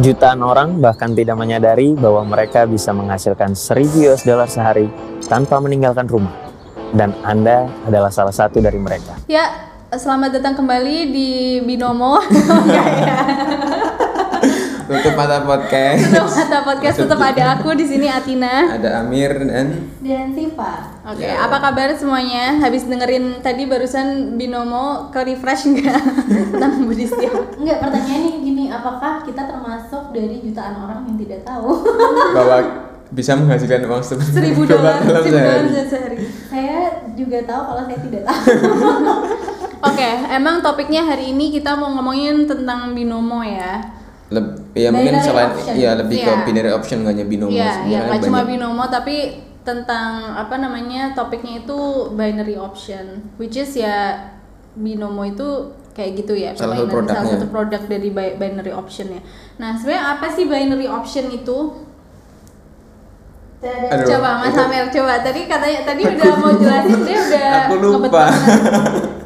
[0.00, 4.88] Jutaan orang bahkan tidak menyadari bahwa mereka bisa menghasilkan 1000 US dollar sehari
[5.28, 6.32] tanpa meninggalkan rumah.
[6.96, 9.20] Dan Anda adalah salah satu dari mereka.
[9.28, 12.16] Ya, selamat datang kembali di Binomo.
[14.90, 16.02] Tutup mata podcast.
[16.02, 20.98] Tutup mata podcast tetap ada aku di sini Atina Ada Amir dan dan Siva.
[21.06, 21.46] Oke, Ya.
[21.46, 22.58] apa kabar semuanya?
[22.58, 25.94] Habis dengerin tadi barusan Binomo ke refresh enggak
[26.50, 27.30] tentang Buddhistia?
[27.54, 31.86] Enggak, pertanyaannya gini, apakah kita termasuk dari jutaan orang yang tidak tahu?
[32.34, 32.58] bahwa
[33.14, 36.18] bisa menghasilkan uang Seribu dolar, seribu dolar sehari.
[36.50, 36.78] saya
[37.14, 38.42] juga tahu kalau saya tidak tahu.
[39.90, 43.99] Oke, emang topiknya hari ini kita mau ngomongin tentang binomo ya.
[44.30, 45.74] Leb- ya mungkin selain option.
[45.74, 46.26] ya lebih Iya.
[46.30, 49.16] ke binary option nggak hanya binomo Iya, sebenarnya ya nggak cuma binomo tapi
[49.60, 51.78] tentang apa namanya topiknya itu
[52.10, 53.04] binary option,
[53.36, 54.30] which is ya
[54.72, 55.48] binomo itu
[55.90, 57.32] kayak gitu ya, Salah satu permainan- salah produknya.
[57.36, 59.20] satu produk dari bi- binary option ya.
[59.56, 61.58] Nah sebenarnya apa sih binary option itu?
[63.60, 68.24] Aduh, coba Mas Amir, coba tadi katanya tadi udah mau jelasin dia udah Aku lupa.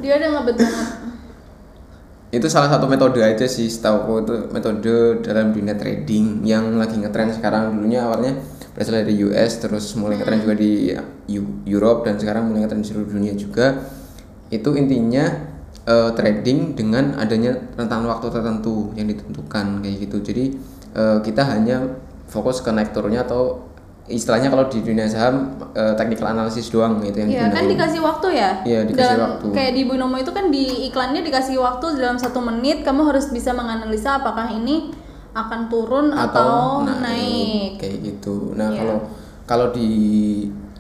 [0.00, 0.83] Dia udah ngebet banget.
[2.34, 7.30] Itu salah satu metode aja sih setahu itu metode dalam dunia trading yang lagi ngetren
[7.30, 7.78] sekarang.
[7.78, 8.38] Dulunya awalnya
[8.74, 10.90] berasal dari US terus mulai ngetren juga di
[11.30, 13.86] Eu- Europe dan sekarang mulai ngetren di seluruh dunia juga.
[14.50, 15.24] Itu intinya
[15.84, 20.16] eh, trading dengan adanya rentang waktu tertentu yang ditentukan kayak gitu.
[20.24, 20.44] Jadi
[20.96, 23.73] eh, kita hanya fokus ke naik turunnya atau
[24.04, 28.26] istilahnya kalau di dunia saham eh, technical analysis doang itu yang Iya kan dikasih waktu
[28.32, 28.50] ya.
[28.62, 29.46] Iya, dikasih Dalam- waktu.
[29.50, 33.50] Kayak di Binomo itu kan di iklannya dikasih waktu dalam satu menit kamu harus bisa
[33.50, 34.92] menganalisa apakah ini
[35.32, 37.76] akan turun atau, naik.
[37.76, 38.52] kayak gitu.
[38.52, 38.78] Nah Iya.
[38.78, 38.96] kalau
[39.44, 39.88] kalau di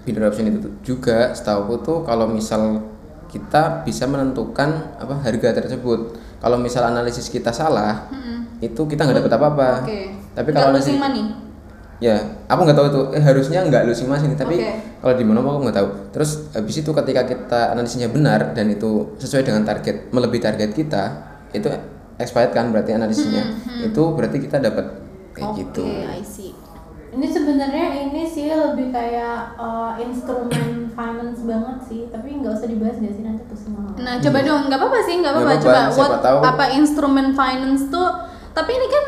[0.02, 2.84] binary option itu juga setahu tuh kalau misal
[3.26, 6.14] kita bisa menentukan apa harga tersebut.
[6.38, 8.04] Kalau misal analisis kita salah,
[8.60, 9.68] itu kita nggak dapat apa-apa.
[9.80, 10.12] Oke.
[10.30, 11.24] Tapi kalau losing analisis- money.
[12.02, 12.16] Ya,
[12.50, 13.00] aku nggak tahu itu.
[13.14, 14.72] Eh, harusnya nggak losing masing tapi Oke.
[14.98, 15.88] kalau di Monomo aku nggak tahu.
[16.10, 21.02] Terus habis itu ketika kita analisisnya benar dan itu sesuai dengan target, melebihi target kita,
[21.54, 21.70] itu
[22.18, 23.46] expired kan berarti analisisnya.
[23.82, 24.86] Itu berarti kita dapat
[25.34, 25.84] kayak Oke, gitu.
[25.86, 26.52] I see.
[27.14, 32.98] Ini sebenarnya ini sih lebih kayak uh, instrumen finance banget sih, tapi nggak usah dibahas
[32.98, 33.70] nggak sih nanti pusing.
[34.02, 35.54] Nah, coba dong, nggak apa-apa sih, nggak apa-apa.
[35.62, 36.38] Coba siapa what tahu.
[36.42, 38.10] apa instrumen finance tuh?
[38.50, 39.04] Tapi ini kan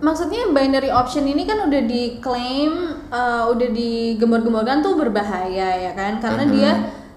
[0.00, 2.72] maksudnya binary option ini kan udah diklaim,
[3.08, 6.18] uh, udah digembor-gemborkan tuh berbahaya ya kan?
[6.18, 6.52] Karena Mhm.
[6.52, 6.70] dia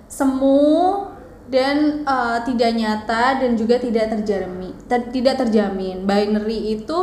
[0.07, 1.07] semu
[1.49, 6.03] dan uh, tidak nyata dan juga tidak terjamin, ter- tidak terjamin.
[6.03, 6.97] Binary itu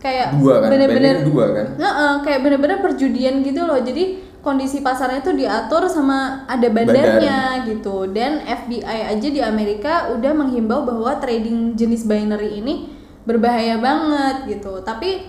[0.00, 0.68] kayak Dua kan?
[0.72, 1.66] bener-bener dua kan?
[1.76, 3.76] Heeh, kayak bener-bener perjudian gitu loh.
[3.76, 8.08] Jadi kondisi pasarnya itu diatur sama ada bandarnya gitu.
[8.08, 12.88] Dan FBI aja di Amerika udah menghimbau bahwa trading jenis binary ini
[13.24, 14.80] berbahaya banget gitu.
[14.80, 15.28] Tapi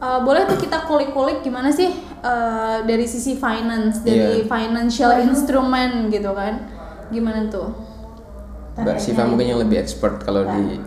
[0.00, 4.48] uh, boleh tuh kita kulik-kulik gimana sih uh, dari sisi finance, dari Iya.
[4.48, 6.60] financial instrument gitu kan?
[7.08, 7.72] Gimana tuh?
[8.76, 10.76] Mbak Siva mungkin yang lebih expert kalau di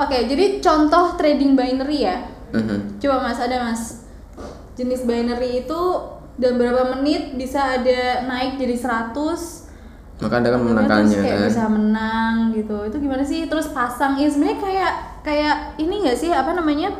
[0.00, 2.24] Oke, jadi contoh trading binary ya.
[2.54, 2.96] Mhm.
[3.02, 4.06] Coba Mas, ada Mas.
[4.78, 5.80] Jenis binary itu
[6.40, 8.80] dalam berapa menit bisa ada naik jadi
[9.12, 9.59] 100
[10.20, 11.48] Maka Anda kan terus menangkannya kayak kan.
[11.48, 12.76] bisa menang gitu.
[12.84, 13.40] Itu gimana sih?
[13.44, 16.92] Terus pasang ya sebenarnya kayak kayak ini enggak sih apa namanya?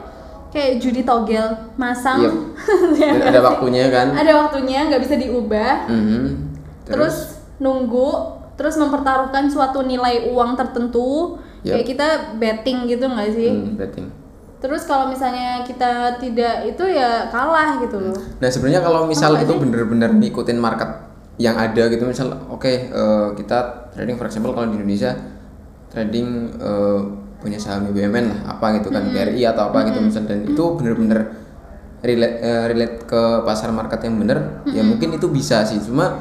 [0.50, 2.18] Kayak judi togel, masang.
[2.98, 3.46] Ya Dan nggak ada sih?
[3.46, 4.06] waktunya kan.
[4.12, 5.74] Ada waktunya, nggak bisa diubah.
[5.86, 6.22] Mhm.
[6.84, 7.16] Terus,
[7.56, 8.10] nunggu,
[8.58, 11.38] terus mempertaruhkan suatu nilai uang tertentu.
[11.62, 11.76] Yap.
[11.76, 13.50] Kayak kita betting gitu nggak sih?
[13.52, 14.06] Hmm, betting.
[14.60, 18.16] Terus kalau misalnya kita tidak itu ya kalah gitu loh.
[18.40, 20.90] Nah sebenarnya kalau misal Apa itu bener-bener ngikutin market
[21.40, 22.04] yang ada gitu.
[22.04, 25.16] Misal oke eh, kita trading for example kalau di Indonesia
[25.88, 26.28] trading
[26.60, 27.00] eh,
[27.40, 29.98] punya saham BUMN lah apa gitu kan BRI atau apa gitu.
[30.04, 31.32] Misal dan itu bener-bener
[32.04, 35.80] relate eh, relate ke pasar market yang bener ya mungkin itu bisa sih.
[35.80, 36.20] Cuma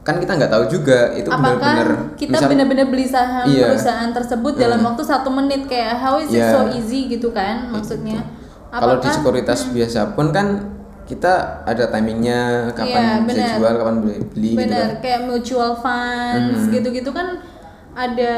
[0.00, 3.70] kan kita nggak tahu juga itu bener-bener Apakah kita benar-benar beli saham Iya.
[3.70, 5.70] perusahaan tersebut dalam waktu satu menit?
[5.70, 6.50] Kayak how is it Iya.
[6.50, 8.18] so easy gitu kan maksudnya?
[8.70, 10.78] kalau di sekuritas biasa pun kan
[11.10, 13.54] kita ada timingnya kapan bisa benar.
[13.58, 16.70] jual kapan beli, beli gitu kan benar kayak mutual funds Mhm.
[16.70, 17.28] gitu-gitu kan
[17.90, 18.34] ada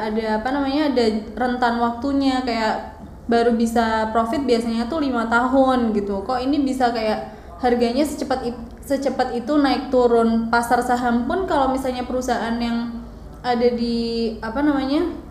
[0.00, 1.04] ada apa namanya ada
[1.36, 2.96] rentan waktunya kayak
[3.28, 8.48] baru bisa profit biasanya tuh lima tahun gitu kok ini bisa kayak harganya secepat
[8.80, 13.02] secepat itu naik turun pasar saham pun kalau misalnya perusahaan yang
[13.42, 13.96] ada di
[14.40, 15.25] apa namanya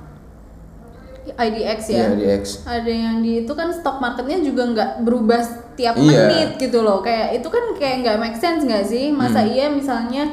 [1.27, 2.43] IDX ya Iya, IDX.
[2.63, 6.05] ada yang di itu kan stock marketnya juga nggak berubah setiap Iya.
[6.29, 9.51] menit gitu loh kayak itu kan kayak nggak make sense nggak sih masa Hmm.
[9.51, 10.23] iya misalnya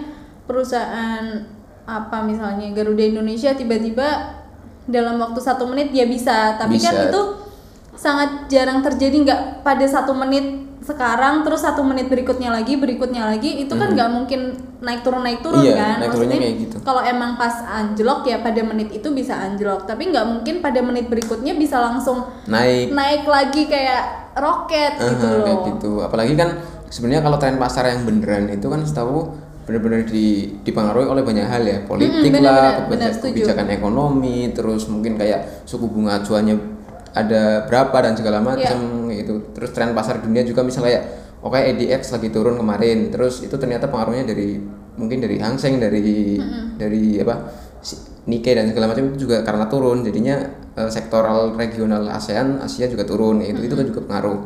[0.47, 1.49] perusahaan
[1.83, 4.39] apa misalnya Garuda Indonesia tiba-tiba
[4.85, 7.09] dalam waktu satu menit ya bisa tapi kan Bisa.
[7.09, 7.21] itu
[7.94, 13.62] sangat jarang terjadi nggak pada satu menit sekarang terus satu menit berikutnya lagi berikutnya lagi
[13.62, 14.40] itu kan nggak mungkin
[14.82, 15.70] naik turun naik turun Hmm.
[15.70, 15.96] Iya, kan?
[15.96, 16.76] naik Maksudnya kayak gitu.
[16.82, 19.87] kalau emang pas anjlok ya pada menit itu bisa anjlok.
[19.87, 22.90] Tapi nggak mungkin pada menit berikutnya bisa langsung naik.
[22.90, 24.02] naik lagi kayak
[24.34, 25.44] roket gitu Aha, loh.
[25.46, 25.93] kayak gitu.
[26.02, 26.50] Apalagi kan
[26.90, 31.62] sebenarnya kalau tren pasar yang beneran itu kan setahu benar-benar di, dipengaruhi oleh banyak hal
[31.62, 31.79] ya.
[31.87, 36.81] Politik Mm-mm, bener, lah bener, kebijakan, bener, kebijakan ekonomi terus mungkin kayak suku bunga acuannya
[37.12, 39.25] ada berapa dan segala macam Iya.
[39.25, 39.53] gitu.
[39.53, 41.05] Terus tren pasar dunia juga misalnya kayak
[41.44, 43.12] oke EDX lagi turun kemarin.
[43.12, 44.56] Terus itu ternyata pengaruhnya dari
[44.97, 46.37] mungkin dari Hang Seng dari
[46.76, 47.37] dari apa
[48.23, 50.06] Nikkei dan segala macam itu juga karena turun.
[50.06, 50.37] Jadinya
[50.79, 54.38] eh, sektoral regional ASEAN Asia juga turun itu itu kan juga pengaruh.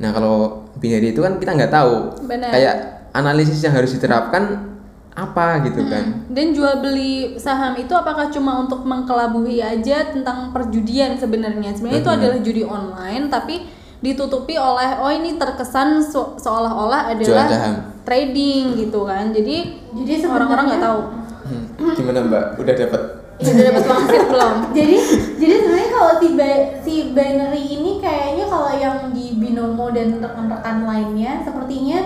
[0.00, 2.24] Nah kalau binary itu kan kita nggak tahu.
[2.26, 2.50] Benar.
[2.50, 2.74] kayak
[3.14, 4.73] analisis yang harus diterapkan
[5.14, 11.14] apa gitu kan Dan jual beli saham itu apakah cuma untuk mengkelabui aja tentang perjudian
[11.14, 11.70] sebenarnya?
[11.70, 13.62] Sebenarnya itu adalah judi online tapi
[14.02, 17.46] ditutupi oleh oh ini terkesan se- seolah-olah adalah
[18.02, 19.30] trading gitu kan.
[19.30, 21.00] Jadi Jadi orang-orang nggak tahu.
[21.44, 21.64] Hmm,
[21.94, 23.02] gimana mbak udah dapat
[23.34, 24.54] Ya udah dapat wangsit belum?
[24.70, 24.96] jadi
[25.36, 30.86] jadi sebenarnya kalau si bi- si binary ini kayaknya kalau yang di binomo dan rekan-rekan
[30.86, 31.98] lainnya sepertinya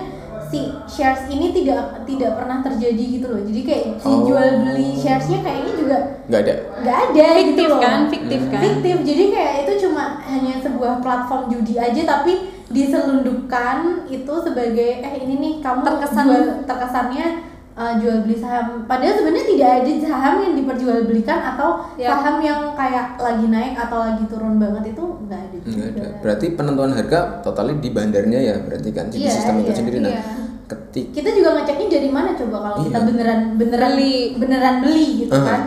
[0.48, 4.26] si shares ini tidak tidak pernah terjadi gitu loh jadi kayak si Oh.
[4.26, 5.96] jual beli sharesnya kayaknya juga
[6.26, 8.00] nggak ada nggak ada gitu Fiktif loh kan?
[8.08, 8.60] Fiktif kan?
[8.60, 12.32] fiktif jadi kayak itu cuma hanya sebuah platform judi aja tapi
[12.68, 17.26] diselundupkan itu sebagai eh ini nih kamu Terkesan- jual terkesannya
[17.72, 22.12] uh, jual beli saham padahal sebenarnya tidak ada saham yang diperjualbelikan atau Ya.
[22.12, 26.06] saham yang kayak lagi naik atau lagi turun banget itu nggak ada juga nggak ada
[26.20, 29.98] berarti penentuan harga totalnya di bandarnya ya berarti kan di Iya, sistem itu iya, sendiri
[29.98, 30.22] nah iya.
[30.68, 33.06] Ketik kita juga ngeceknya dari mana coba kalau kita Iya.
[33.08, 34.16] beneran beneran Beli.
[34.36, 35.48] beneran beli gitu Uh-huh.
[35.48, 35.62] kan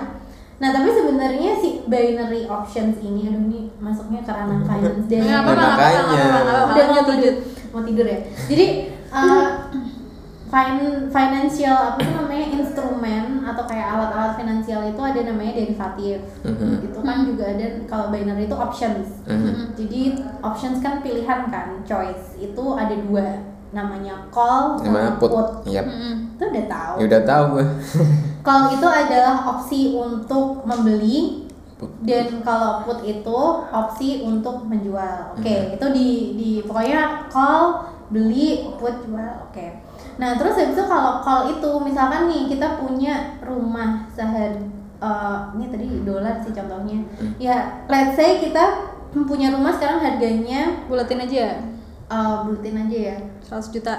[0.58, 5.42] nah tapi sebenarnya si binary options ini aduh ini masuknya ke ranah finance dan Nggak
[5.42, 5.86] apa-apa,
[6.46, 7.34] Nah, udah mau tidur
[7.70, 8.66] mau tidur ya jadi
[9.10, 9.48] uh,
[10.46, 16.72] fin- financial apa tuh namanya instrumen atau kayak alat-alat finansial itu ada namanya derivatif Mhm.
[16.84, 19.74] itu kan juga ada kalau binary itu options Mhm.
[19.74, 20.02] jadi
[20.42, 25.88] options kan pilihan kan choice itu ada dua namanya call namanya sama put put Yap.
[25.88, 26.16] Mm-mm.
[26.36, 27.66] itu udah tahu ya udah tahu gue
[28.46, 31.90] call itu adalah opsi untuk membeli Put.
[32.06, 33.40] dan kalau put itu
[33.74, 35.34] opsi untuk menjual.
[35.34, 35.74] Oke, Hmm.
[35.74, 36.08] itu di
[36.38, 39.50] di pokoknya call, beli, put, jual.
[39.50, 39.82] Oke.
[40.22, 44.62] Nah, terus habis itu kalau call itu misalkan nih kita punya rumah sehari
[45.02, 47.02] eh, ini tadi dolar sih contohnya.
[47.18, 47.34] Hmm.
[47.42, 51.66] Ya, let's say kita punya rumah sekarang harganya Bulatin aja
[52.12, 53.18] eh bulutin aja ya.
[53.42, 53.96] 100 juta.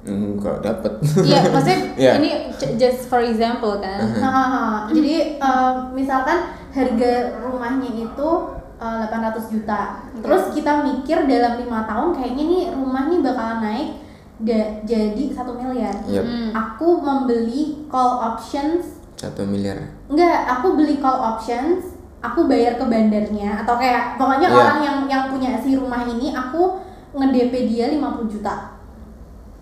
[0.00, 2.12] enggak dapat Iya, maksudnya Iya.
[2.16, 2.30] ini
[2.74, 4.00] just for example kan.
[4.00, 4.88] Hahaha.
[4.88, 6.38] Jadi eh, misalkan
[6.70, 8.28] harga rumahnya itu
[8.76, 10.00] eh, 800 juta.
[10.16, 13.88] Terus kita mikir dalam lima tahun kayaknya nih rumah nih bakal naik
[14.40, 15.92] da- jadi satu miliar.
[16.06, 16.24] Yap.
[16.24, 16.48] Hmm.
[16.54, 18.96] Aku membeli call options.
[19.12, 19.76] satu miliar
[20.08, 21.92] Enggak, aku beli call options.
[22.20, 24.56] Aku bayar ke bandarnya atau kayak pokoknya Iya.
[24.56, 28.78] orang yang yang punya si rumah ini aku nge-DP dia 50 juta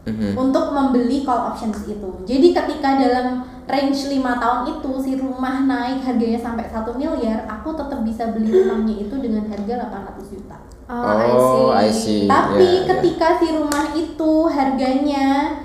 [0.09, 0.41] Mhm.
[0.41, 2.09] untuk membeli call options itu.
[2.25, 7.77] Jadi ketika dalam range 5 tahun itu si rumah naik harganya sampai 1 miliar, aku
[7.77, 10.57] tetap bisa beli rumahnya itu dengan harga 800 juta.
[10.89, 12.25] Oh, I see.
[12.25, 12.85] Tapi Ya, ya.
[12.97, 15.61] ketika si rumah itu harganya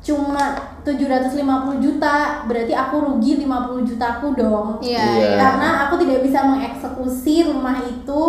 [0.00, 4.80] cuma 750 juta, berarti aku rugi 50 jutaku dong.
[4.80, 5.36] Iya, iya.
[5.36, 8.20] Karena aku tidak bisa mengeksekusi rumah itu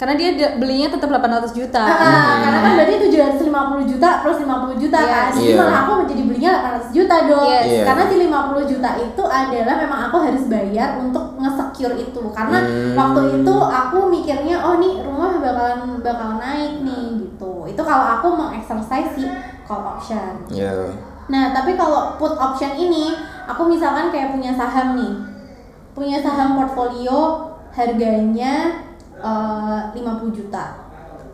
[0.00, 1.84] Karena dia belinya tetap 800 juta.
[1.84, 5.28] Ah, karena kan berarti 750 juta plus 50 juta kan.
[5.28, 5.36] Yes.
[5.36, 5.56] Jadi Iya.
[5.60, 7.44] malah aku jadi belinya 800 juta dong.
[7.52, 7.64] Yes.
[7.68, 7.82] Iya.
[7.84, 12.22] Karena si 50 juta itu adalah memang aku harus bayar untuk nge-secure itu.
[12.32, 12.96] Karena Hmm.
[12.96, 17.68] waktu itu aku mikirnya oh nih rumah bakalan bakal naik nih gitu.
[17.68, 19.28] Itu kalau aku mengexercise si
[19.68, 20.48] call option.
[20.48, 20.72] ya
[21.30, 23.14] Nah, tapi kalau put option ini,
[23.46, 25.14] aku misalkan kayak punya saham nih.
[25.94, 28.82] Punya saham portfolio harganya
[29.20, 30.64] eh, 50 juta.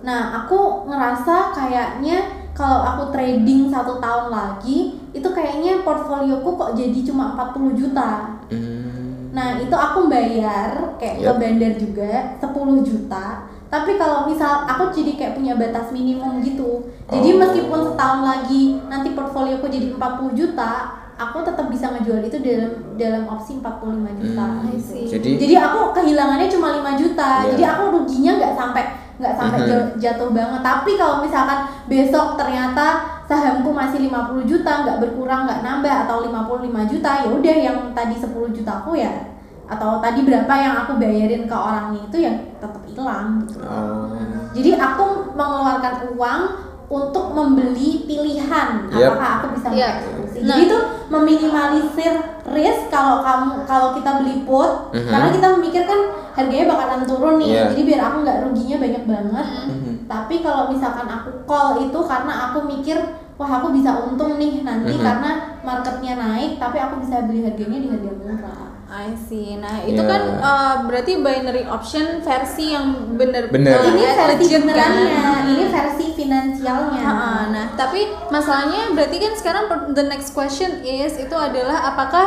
[0.02, 2.18] Nah, aku ngerasa kayaknya
[2.52, 8.38] kalau aku trading satu tahun lagi, itu kayaknya portfolioku kok jadi cuma 40 juta.
[8.48, 9.28] Hmm.
[9.36, 11.36] Nah, itu aku bayar kayak ke Yap.
[11.36, 13.44] bandar juga 10 juta.
[13.66, 16.86] Tapi kalau misal aku jadi kayak punya batas minimum gitu.
[17.10, 17.38] Jadi Oh.
[17.42, 20.72] meskipun setahun lagi nanti portfolioku jadi 40 juta,
[21.16, 24.44] aku tetap bisa ngejual itu dalam dalam opsi 45 juta.
[24.44, 24.76] Hmm.
[24.76, 25.08] See.
[25.08, 27.30] jadi Jadi aku kehilangannya cuma 5 juta.
[27.42, 27.48] Iya.
[27.56, 28.84] Jadi aku ruginya nggak sampai
[29.16, 29.68] nggak sampai Mhm.
[29.72, 30.60] jauh- jatuh banget.
[30.60, 31.58] Tapi kalau misalkan
[31.88, 32.86] besok ternyata
[33.24, 38.12] sahamku masih 50 juta, nggak berkurang, nggak nambah atau 55 juta, ya udah yang tadi
[38.12, 39.32] 10 juta aku ya
[39.66, 42.32] atau tadi berapa yang aku bayarin ke orangnya itu ya
[42.62, 43.58] tetap hilang gitu.
[43.66, 44.14] Oh.
[44.54, 46.40] Jadi aku mengeluarkan uang
[46.86, 49.10] untuk membeli pilihan Yep.
[49.10, 49.88] apakah aku bisa Iya.
[49.98, 50.38] mengeksekusi.
[50.38, 50.48] Nah.
[50.54, 50.78] Jadi itu
[51.10, 52.12] meminimalisir
[52.46, 55.10] risk kalau kamu kalau kita beli put Mhm.
[55.10, 56.00] karena kita memikirkan
[56.32, 57.48] harganya bakalan turun nih.
[57.50, 57.64] Iya.
[57.74, 59.46] Jadi biar aku nggak ruginya banyak banget.
[59.66, 59.92] Mhm.
[60.06, 62.98] Tapi kalau misalkan aku call itu karena aku mikir
[63.34, 65.02] wah aku bisa untung nih nanti Mhm.
[65.02, 68.70] karena marketnya naik tapi aku bisa beli harganya di harga murah.
[68.86, 69.58] I see.
[69.58, 70.06] Nah, itu Ya.
[70.06, 73.82] kan uh, berarti binary option versi yang bener Bener.
[73.82, 75.42] uh, ini versi legit benerannya, kan?
[75.50, 77.02] ini versi finansialnya.
[77.02, 82.26] Ha-ha, Nah, tapi masalahnya berarti kan sekarang the next question is itu adalah apakah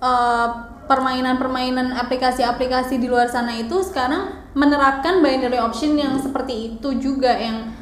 [0.00, 0.48] uh,
[0.84, 7.72] permainan-permainan aplikasi-aplikasi di luar sana itu sekarang menerapkan binary option yang seperti itu juga yang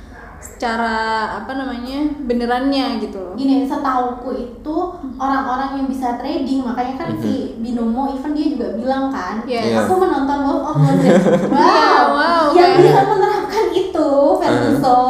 [0.43, 0.99] secara
[1.39, 3.35] apa namanya benerannya gitu loh.
[3.35, 4.77] Gini, setauku itu
[5.15, 9.71] orang-orang yang bisa trading, makanya kan si Binomo even dia juga bilang kan, Yes.
[9.71, 9.87] Iya.
[9.87, 11.23] aku menonton Wolf of Wall Street.
[11.47, 15.01] Wow, Iya, wow, yang kayak- bisa menerapkan itu Verso,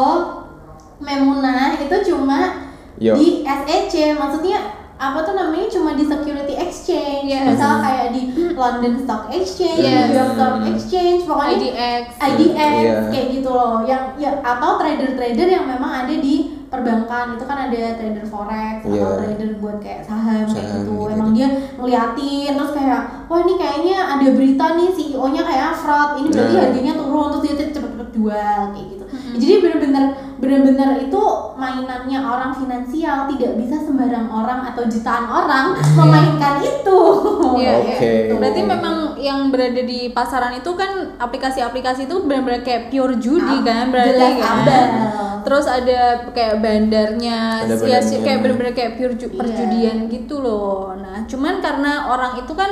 [0.98, 2.40] Memuna itu cuma
[2.96, 3.16] Yo.
[3.16, 7.42] di SEC, maksudnya apa tuh namanya cuma di Security Exchange, Yes.
[7.50, 10.06] misal kayak di London Stock Exchange, Yes.
[10.06, 12.02] New York Stock Exchange, pokoknya IDX.
[12.21, 12.94] IDX Iya.
[13.11, 16.35] kayak gitu loh yang ya atau trader-trader yang memang ada di
[16.68, 19.09] perbankan itu kan ada trader forex atau Iya.
[19.18, 21.12] trader buat kayak saham, kayak Saham, gitu gitu.
[21.12, 26.28] emang dia ngeliatin terus kayak wah ini kayaknya ada berita nih CEO-nya kayak fraud ini
[26.30, 26.62] berarti Nah.
[26.62, 29.01] harganya turun terus dia cepet-cepet jual kayak gitu
[29.34, 30.04] jadi bener-bener
[30.36, 31.22] bener-bener itu
[31.54, 37.00] mainannya orang finansial tidak bisa sembarang orang atau jutaan orang memainkan itu
[37.52, 38.10] Iya, Oke.
[38.26, 38.34] iya.
[38.34, 43.62] Berarti memang yang berada di pasaran itu kan aplikasi-aplikasi itu benar-benar kayak pure judi Ah,
[43.62, 44.56] kan berarti jelas kan.
[44.58, 44.86] abal.
[45.42, 49.36] Terus ada kayak bandarnya, Ada ya, kayak benar-benar kayak pure ju- Iya.
[49.36, 50.94] perjudian gitu loh.
[50.96, 52.70] Nah, cuman karena orang itu kan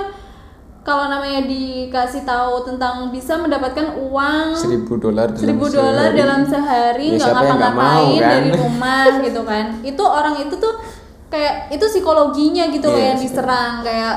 [0.81, 7.21] kalau namanya dikasih tahu tentang bisa mendapatkan uang seribu dolar seribu dolar dalam sehari Ya,
[7.21, 8.31] nggak ngapa-ngapain mau, kan?
[8.31, 9.65] dari rumah gitu kan.
[9.83, 10.75] Itu orang itu tuh
[11.29, 13.29] kayak itu psikologinya gitu loh Iya, yang sih.
[13.29, 13.73] diserang.
[13.81, 14.15] Kayak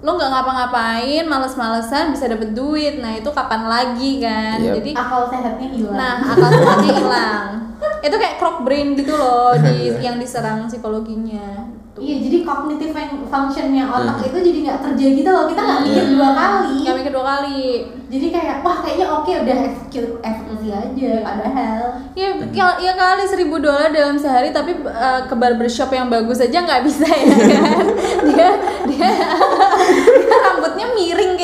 [0.00, 2.98] lo nggak ngapa-ngapain males-malesan bisa dapet duit.
[2.98, 4.58] Nah itu kapan lagi kan?
[4.60, 4.74] Yep.
[4.76, 5.94] jadi akal sehatnya hilang.
[5.94, 7.48] Nah akal sehatnya hilang
[8.04, 10.00] itu kayak crock brain gitu loh di Iya.
[10.02, 14.26] yang diserang psikologinya Iya, jadi cognitive fun- functionnya otak Hmm.
[14.26, 15.46] itu jadi nggak kerja gitu loh.
[15.46, 16.10] Kita nggak mikir Iya.
[16.10, 16.74] dua kali.
[16.82, 17.62] nggak mikir dua kali
[18.04, 21.12] Jadi kayak wah kayaknya oke udah execute eksekusi aja.
[21.22, 21.82] Padahal
[22.12, 26.58] Ya, ya, ya kali seribu dolar dalam sehari tapi eh, ke barbershop yang bagus aja
[26.60, 27.86] nggak bisa ya kan
[28.28, 28.48] dia
[28.84, 29.10] dia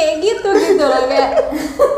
[0.00, 1.30] kayak gitu gitu loh kayak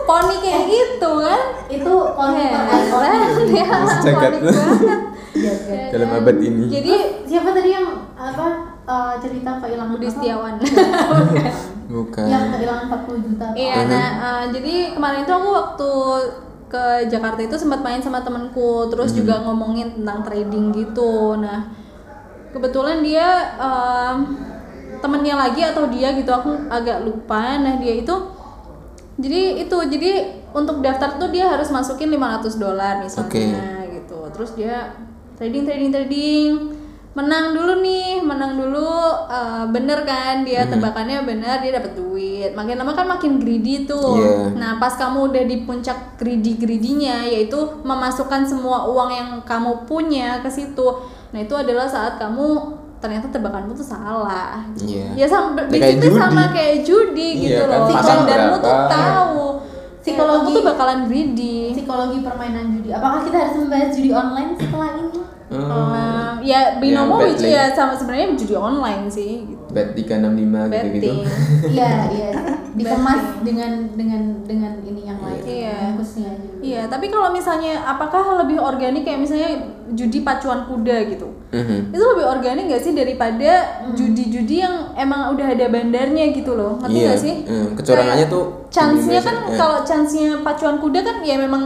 [0.03, 1.43] poni kayak gitu kan.
[1.71, 3.67] Itu konsep Heran, ya
[4.03, 4.33] Jagat.
[4.35, 5.01] ponik banget.
[5.33, 5.89] Jagat.
[5.95, 6.65] dalam abad ini.
[6.67, 6.95] Jadi
[7.33, 10.05] Siapa tadi yang apa eh, cerita kehilangan Budi?
[10.11, 10.55] Setiawan.
[11.97, 12.27] Bukan.
[12.29, 13.47] Yang kehilangan 40 juta.
[13.57, 15.91] Iya, nah eh, jadi kemarin tuh aku waktu
[16.73, 21.37] ke Jakarta itu sempat main sama temenku, terus juga ngomongin tentang trading gitu.
[21.37, 21.69] Nah,
[22.49, 24.17] kebetulan dia em,
[25.03, 27.59] temennya lagi atau dia gitu, aku agak lupa.
[27.59, 28.15] Nah dia itu,
[29.19, 30.11] jadi itu jadi
[30.53, 34.19] untuk daftar tuh dia harus masukin 500 dolar misalnya gitu.
[34.33, 34.97] Terus dia
[35.37, 36.51] trading trading trading.
[37.13, 38.89] Menang dulu nih menang dulu
[39.29, 40.49] eh, bener kan?
[40.49, 42.57] Dia tebakannya bener dia dapat duit.
[42.57, 44.17] Makin lama kan makin greedy tuh.
[44.17, 44.57] Iya.
[44.57, 50.41] nah pas kamu udah di puncak greedy greedinya yaitu memasukkan semua uang yang kamu punya
[50.41, 50.89] ke situ.
[51.37, 55.11] Nah itu adalah saat kamu ternyata tebakanmu tuh salah Iya.
[55.13, 59.43] ya sama Ya, kayak sama kayak judi Iya, gitu kan, loh pasang bandarmu tuh tahu
[59.99, 60.39] Psikologi.
[60.41, 62.89] kamu tuh bakalan greedy Psikologi permainan judi.
[62.91, 65.12] Apakah kita harus membahas judi online setelah ini?
[65.53, 67.53] Hmm, Um, ya binomo itu link.
[67.53, 69.63] ya sama sebenarnya judi online sih gitu.
[69.69, 70.33] bet 365
[70.67, 71.19] gitu gitu betting
[71.77, 72.31] Iya, iya.
[72.73, 75.45] Dikemas dengan dengan dengan ini yang lain.
[75.45, 75.77] Iya.
[75.93, 76.31] Aja.
[76.61, 79.51] iya tapi kalau misalnya apakah lebih organik kayak misalnya
[79.91, 81.93] judi pacuan kuda gitu Mhm.
[81.93, 83.51] itu lebih organik gak sih daripada
[83.93, 88.33] judi-judi yang emang udah ada bandarnya gitu loh ngerti Iya, gak sih hmm, kecurangannya Kayak
[88.33, 89.53] tuh chance-nya kan iya.
[89.55, 91.63] kalau chance-nya pacuan kuda kan ya memang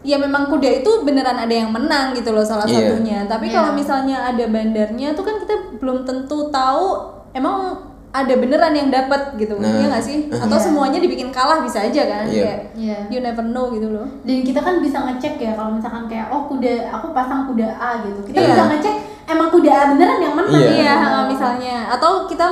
[0.00, 2.94] ya memang kuda itu beneran ada yang menang gitu loh salah Iya.
[2.94, 3.54] satunya tapi Iya.
[3.58, 6.86] kalau misalnya ada bandarnya tuh kan kita belum tentu tahu
[7.32, 7.74] emang
[8.08, 9.68] ada beneran yang dapat gitu Nah.
[9.68, 10.64] ya nggak sih atau Iya.
[10.64, 12.40] semuanya dibikin kalah bisa aja kan Iya.
[12.40, 12.98] kayak Iya.
[13.08, 16.46] you never know gitu loh Dan kita kan bisa ngecek ya kalau misalkan kayak oh
[16.46, 18.20] kuda aku pasang kuda A gitu.
[18.24, 18.48] Kita Iya.
[18.48, 18.94] bisa ngecek
[19.28, 20.56] emang kuda A beneran yang menang.
[20.56, 20.72] Iya.
[20.72, 22.48] iya ha, misalnya atau kita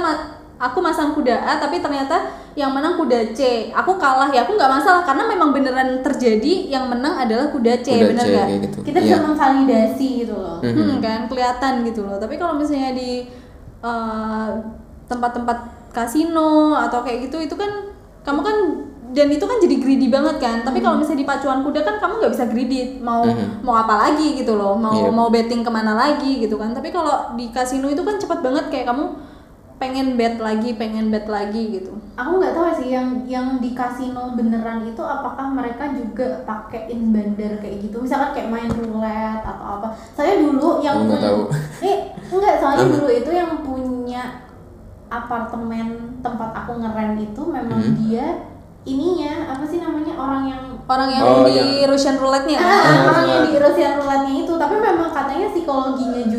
[0.57, 2.17] aku masang kuda A tapi ternyata
[2.57, 6.89] yang menang kuda C aku kalah ya aku nggak masalah karena memang beneran terjadi yang
[6.89, 8.79] menang adalah kuda C Kuda bener nggak kayak gitu.
[8.83, 10.59] Kita bisa memvalidasi gitu loh.
[10.65, 10.73] Mhm.
[10.73, 12.17] Hmm, kan kelihatan gitu loh.
[12.17, 13.29] Tapi kalau misalnya di
[13.79, 14.49] eh,
[15.07, 15.59] tempat-tempat
[15.93, 18.57] kasino atau kayak gitu itu kan kamu kan
[19.07, 22.13] dan itu kan jadi greedy banget kan tapi kalau misalnya di pacuan kuda kan kamu
[22.19, 23.63] nggak bisa greedy mau Mhm.
[23.63, 25.11] mau apa lagi gitu loh mau Iya.
[25.11, 28.67] mau betting ke mana lagi gitu kan tapi kalau di kasino itu kan cepet banget
[28.69, 29.15] kayak kamu
[29.77, 34.33] pengen bet lagi pengen bet lagi gitu aku nggak tahu sih yang yang di kasino
[34.33, 39.89] beneran itu apakah mereka juga pakein bandar kayak gitu misalkan kayak main roulette atau apa
[40.11, 41.41] saya dulu yang nggak punya- tahu.
[41.83, 44.23] eh enggak soalnya dulu itu yang punya
[45.07, 45.87] apartemen
[46.19, 47.95] tempat aku ngeren itu memang Mhm.
[48.01, 48.27] dia
[48.83, 52.59] ininya apa sih namanya orang yang orang yang Oh, di yang- Russian roulette-nya?
[52.59, 56.36] Ah, Ah, orang yang di Russian roulette-nya itu tapi memang katanya psikologinya judi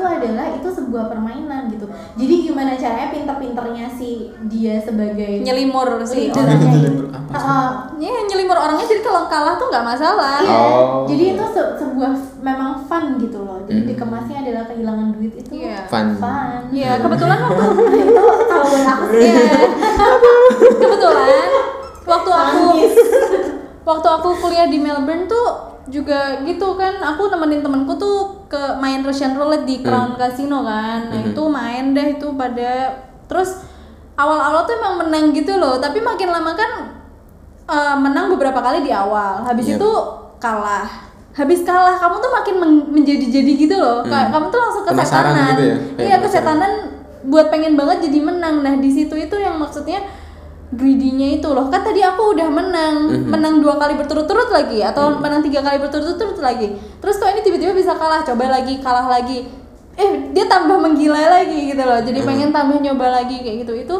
[0.00, 1.84] itu adalah itu sebuah permainan gitu
[2.16, 8.56] jadi gimana caranya pinter-pinternya si dia sebagai nyelimur sih leadernya orangnya Nyelimur Ah, ya nyelimur
[8.56, 11.04] orangnya jadi kalau kalah tuh nggak masalah Iya, Oh.
[11.04, 13.62] jadi itu se- sebuah memang fun gitu loh.
[13.62, 13.88] Jadi Mhm.
[13.88, 15.86] dikemasnya adalah kehilangan duit itu Iya.
[15.86, 16.16] Fun.
[16.16, 16.60] fun.
[16.70, 17.62] Iya, kebetulan waktu
[18.02, 19.46] itu kalau buat aku Iya.
[20.80, 21.48] kebetulan
[22.02, 22.62] waktu aku
[23.88, 28.16] waktu aku kuliah di Melbourne tuh juga gitu kan aku nemenin temenku tuh
[28.46, 31.28] ke main Russian roulette di Crown Casino kan nah Mhm.
[31.28, 32.94] itu main deh itu pada
[33.26, 33.66] terus
[34.14, 36.70] awal-awal tuh emang menang gitu loh tapi makin lama kan
[37.66, 39.76] eh, menang beberapa kali di awal habis Yep.
[39.76, 39.90] itu
[40.38, 40.86] kalah
[41.30, 44.32] habis kalah kamu tuh makin men- menjadi-jadi gitu loh Kayak Hmm.
[44.32, 45.76] kamu tuh langsung kesetanan gitu ya?
[46.00, 46.72] Iya kesetanan
[47.22, 50.02] buat pengen banget jadi menang nah di situ itu yang maksudnya
[50.70, 51.66] greedy-nya itu loh.
[51.66, 52.94] Kan tadi aku udah menang.
[53.06, 53.26] Mhm.
[53.26, 56.70] menang dua kali berturut-turut lagi atau menang tiga kali berturut-turut lagi.
[56.98, 58.22] Terus kok ini tiba-tiba bisa kalah?
[58.22, 59.50] Coba lagi kalah lagi.
[59.94, 61.98] Eh dia tambah menggila lagi gitu loh.
[61.98, 62.26] Jadi Mhm.
[62.26, 63.74] pengen tambah nyoba lagi kayak gitu.
[63.76, 63.96] Itu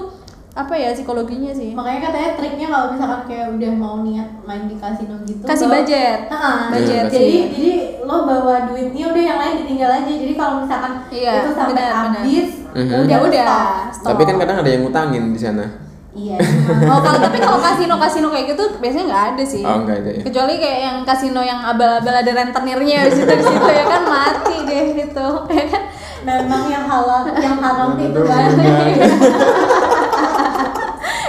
[0.50, 1.74] apa ya psikologinya sih?
[1.74, 5.76] Makanya katanya triknya kalau misalkan kayak udah mau niat main di kasino gitu kasih bawa-
[5.78, 6.18] budget.
[6.26, 7.04] Ah, budget.
[7.06, 7.72] jadi jadi
[8.02, 10.10] lo bawa duitnya udah yang lain ditinggal aja.
[10.10, 12.98] Jadi kalau misalkan Iya, itu sampai benar, habis Mhm.
[13.06, 13.50] udah udah
[13.90, 14.08] stop.
[14.10, 15.89] Tapi kan kadang ada yang ngutangin di sana.
[16.10, 16.42] Iya.
[16.90, 20.10] oh kalau tapi kalau kasino kasino kayak gitu biasanya nggak ada sih Oh, nggak ada
[20.10, 20.22] ya?
[20.26, 24.56] kecuali kayak yang kasino yang abal-abal ada rentenirnya di situ di situ ya kan mati
[24.66, 25.82] deh itu ya kan
[26.20, 28.52] Memang yang halal, yang haram itu kan.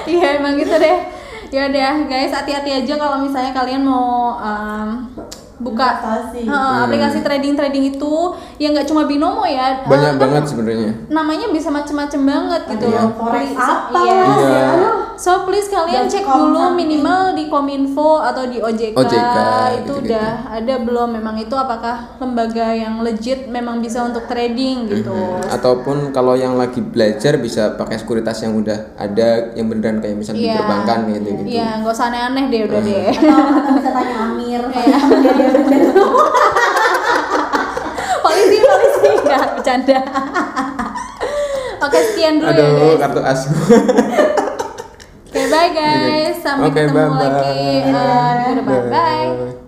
[0.03, 0.97] iya emang gitu deh
[1.47, 5.07] ya udah guys hati-hati aja kalau misalnya kalian mau um,
[5.61, 6.41] buka Investasi.
[6.43, 6.83] Heeh, Hmm.
[6.83, 8.13] aplikasi trading trading itu
[8.57, 10.91] ya nggak cuma binomo ya Banyak kan banget sebenarnya.
[11.07, 14.21] namanya bisa macem-macem banget gitu yang forex apa iya.
[14.25, 14.49] Iya.
[14.49, 14.91] ya.
[15.15, 19.37] So please kalian cek dulu minimal di Kominfo atau di OJK, OJK,
[19.77, 19.93] itu gitu-gitu.
[20.09, 25.13] udah ada belum memang itu apakah lembaga yang legit memang bisa untuk trading gitu.
[25.13, 25.45] Mhm.
[25.51, 30.41] Ataupun kalau yang lagi belajar bisa pakai sekuritas yang udah ada yang beneran kayak misalnya
[30.41, 30.57] di Iya.
[30.57, 31.49] perbankan gitu gitu.
[31.51, 33.03] Iya, nggak usah aneh-aneh deh udah deh.
[33.11, 34.61] Atau, atau bisa tanya Amir.
[38.23, 39.99] Polisi polisi nggak bercanda.
[41.81, 42.99] Oke sekian dulu ya Aduh, guys.
[43.01, 43.41] kartu as.
[45.31, 47.17] Oke bye guys, sampai Oke, ketemu bye-bye.
[47.17, 47.93] lagi uh, di
[48.37, 48.81] minggu depan.
[48.85, 48.91] Bye.
[48.91, 49.59] Bye.